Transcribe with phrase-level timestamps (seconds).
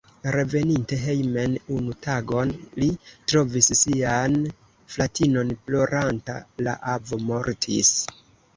[0.35, 2.87] Reveninte hejmen unu tagon, li
[3.33, 4.39] trovis sian
[4.97, 7.97] fratinon ploranta: la avo mortis.